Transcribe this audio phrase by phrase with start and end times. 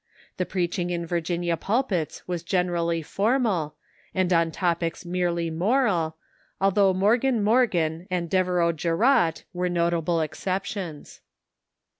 [0.37, 3.75] The preaching in Virginia pulpits was generally formal,
[4.15, 6.15] and on topics merely moral,
[6.59, 11.21] although Morgan Morgan and Deve reux Jarratt were notable exceptions.